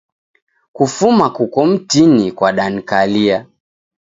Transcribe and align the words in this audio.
Kufuma 0.73 1.25
kuko 1.37 1.65
mtini 1.65 2.31
kwadanikalia. 2.31 3.45